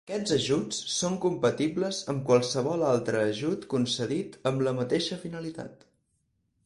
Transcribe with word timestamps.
Aquests 0.09 0.31
ajuts 0.35 0.77
són 0.93 1.17
compatibles 1.25 1.99
amb 2.13 2.23
qualsevol 2.29 2.87
altre 2.93 3.21
ajut 3.35 3.69
concedit 3.75 4.39
amb 4.53 4.65
la 4.69 4.75
mateixa 4.83 5.21
finalitat. 5.27 5.87